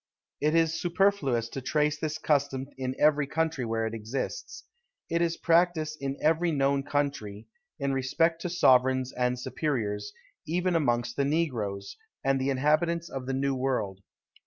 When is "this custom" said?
1.99-2.65